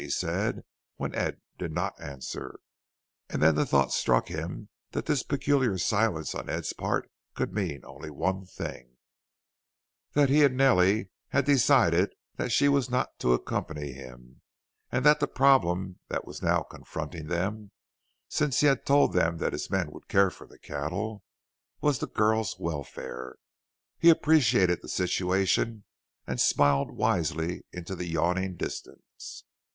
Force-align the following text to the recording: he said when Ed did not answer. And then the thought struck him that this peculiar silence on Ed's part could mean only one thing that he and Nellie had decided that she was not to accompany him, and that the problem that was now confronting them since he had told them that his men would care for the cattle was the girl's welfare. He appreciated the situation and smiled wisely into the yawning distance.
he 0.01 0.09
said 0.09 0.63
when 0.95 1.13
Ed 1.13 1.39
did 1.59 1.71
not 1.71 1.93
answer. 2.01 2.57
And 3.29 3.39
then 3.39 3.53
the 3.53 3.67
thought 3.67 3.91
struck 3.91 4.29
him 4.29 4.69
that 4.93 5.05
this 5.05 5.21
peculiar 5.21 5.77
silence 5.77 6.33
on 6.33 6.49
Ed's 6.49 6.73
part 6.73 7.07
could 7.35 7.53
mean 7.53 7.81
only 7.85 8.09
one 8.09 8.47
thing 8.47 8.97
that 10.13 10.27
he 10.27 10.43
and 10.43 10.57
Nellie 10.57 11.11
had 11.27 11.45
decided 11.45 12.15
that 12.37 12.51
she 12.51 12.67
was 12.67 12.89
not 12.89 13.19
to 13.19 13.33
accompany 13.35 13.91
him, 13.91 14.41
and 14.91 15.05
that 15.05 15.19
the 15.19 15.27
problem 15.27 15.99
that 16.07 16.25
was 16.25 16.41
now 16.41 16.63
confronting 16.63 17.27
them 17.27 17.69
since 18.27 18.61
he 18.61 18.65
had 18.65 18.87
told 18.87 19.13
them 19.13 19.37
that 19.37 19.53
his 19.53 19.69
men 19.69 19.91
would 19.91 20.07
care 20.07 20.31
for 20.31 20.47
the 20.47 20.57
cattle 20.57 21.21
was 21.79 21.99
the 21.99 22.07
girl's 22.07 22.57
welfare. 22.57 23.35
He 23.99 24.09
appreciated 24.09 24.81
the 24.81 24.89
situation 24.89 25.83
and 26.25 26.41
smiled 26.41 26.89
wisely 26.89 27.61
into 27.71 27.95
the 27.95 28.07
yawning 28.07 28.55
distance. 28.55 29.43